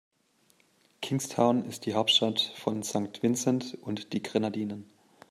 Kingstown 1.03 1.63
ist 1.63 1.85
die 1.85 1.93
Hauptstadt 1.93 2.41
von 2.55 2.81
St. 2.81 3.21
Vincent 3.21 3.77
und 3.83 4.13
die 4.13 4.23
Grenadinen. 4.23 4.89